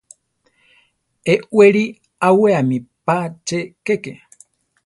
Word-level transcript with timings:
Eʼwéli 1.33 1.83
awéame 2.27 2.77
pa 3.05 3.15
che 3.47 3.59
kéke. 3.85 4.13